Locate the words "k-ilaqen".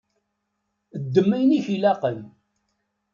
1.65-2.19